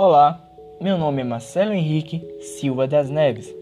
[0.00, 0.40] Olá,
[0.80, 3.52] meu nome é Marcelo Henrique Silva das Neves.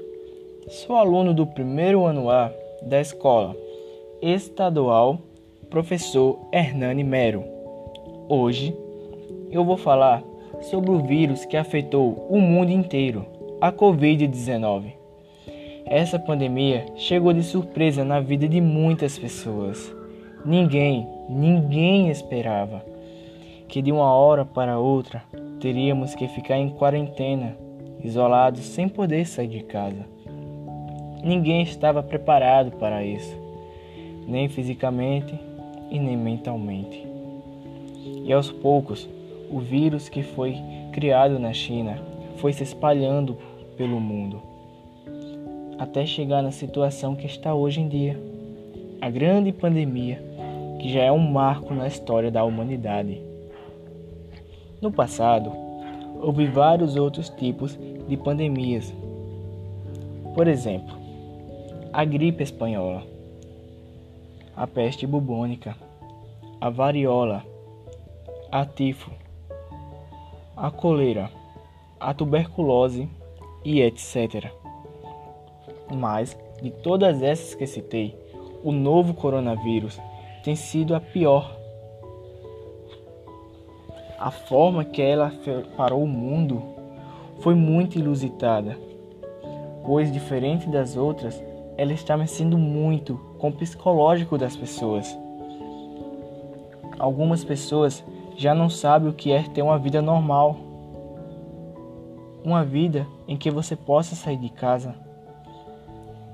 [0.68, 2.52] Sou aluno do primeiro ano A
[2.82, 3.56] da escola
[4.20, 5.18] estadual
[5.70, 7.42] Professor Hernani Mero.
[8.28, 8.76] Hoje
[9.50, 10.22] eu vou falar
[10.60, 13.24] sobre o vírus que afetou o mundo inteiro,
[13.58, 14.92] a Covid-19.
[15.86, 19.90] Essa pandemia chegou de surpresa na vida de muitas pessoas.
[20.44, 22.84] Ninguém, ninguém esperava
[23.68, 25.24] que de uma hora para outra
[25.60, 27.56] teríamos que ficar em quarentena,
[28.02, 30.06] isolados sem poder sair de casa.
[31.22, 33.36] Ninguém estava preparado para isso,
[34.26, 35.34] nem fisicamente
[35.90, 37.06] e nem mentalmente.
[38.24, 39.08] E aos poucos,
[39.50, 40.56] o vírus que foi
[40.92, 41.98] criado na China
[42.36, 43.36] foi se espalhando
[43.76, 44.40] pelo mundo,
[45.78, 48.18] até chegar na situação que está hoje em dia
[49.00, 50.22] a grande pandemia,
[50.80, 53.20] que já é um marco na história da humanidade.
[54.86, 55.50] No passado,
[56.22, 58.94] houve vários outros tipos de pandemias.
[60.32, 60.96] Por exemplo,
[61.92, 63.02] a gripe espanhola,
[64.54, 65.74] a peste bubônica,
[66.60, 67.44] a variola,
[68.52, 69.10] a tifo,
[70.56, 71.32] a coleira,
[71.98, 73.08] a tuberculose
[73.64, 74.52] e etc.
[75.92, 78.16] Mas, de todas essas que citei,
[78.62, 80.00] o novo coronavírus
[80.44, 81.55] tem sido a pior
[84.18, 85.32] a forma que ela
[85.76, 86.62] parou o mundo
[87.40, 88.78] foi muito ilusitada,
[89.84, 91.42] pois, diferente das outras,
[91.76, 95.16] ela está mexendo muito com o psicológico das pessoas.
[96.98, 98.02] Algumas pessoas
[98.36, 100.56] já não sabem o que é ter uma vida normal.
[102.42, 104.94] Uma vida em que você possa sair de casa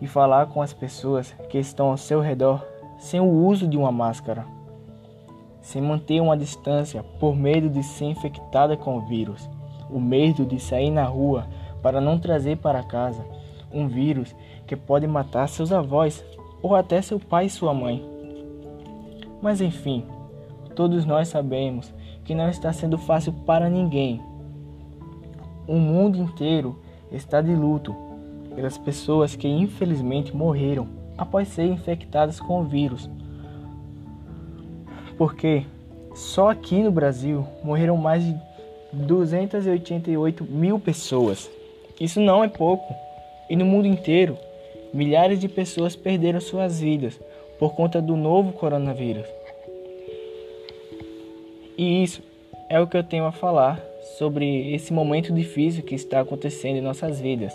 [0.01, 2.65] e falar com as pessoas que estão ao seu redor
[2.99, 4.47] sem o uso de uma máscara
[5.63, 9.49] sem manter uma distância por medo de ser infectada com o vírus,
[9.89, 11.47] o medo de sair na rua
[11.81, 13.25] para não trazer para casa
[13.73, 14.35] um vírus
[14.67, 16.23] que pode matar seus avós
[16.61, 18.05] ou até seu pai e sua mãe.
[19.41, 20.05] Mas enfim,
[20.75, 21.93] todos nós sabemos
[22.25, 24.21] que não está sendo fácil para ninguém.
[25.67, 26.79] O mundo inteiro
[27.11, 27.95] está de luto
[28.55, 33.09] pelas pessoas que infelizmente morreram após serem infectadas com o vírus
[35.13, 35.65] porque
[36.15, 38.35] só aqui no Brasil morreram mais de
[38.93, 41.51] 288 mil pessoas.
[42.01, 42.95] Isso não é pouco.
[43.49, 44.37] E no mundo inteiro,
[44.93, 47.19] milhares de pessoas perderam suas vidas
[47.59, 49.27] por conta do novo coronavírus.
[51.77, 52.23] E isso
[52.69, 53.81] é o que eu tenho a falar
[54.19, 57.53] sobre esse momento difícil que está acontecendo em nossas vidas.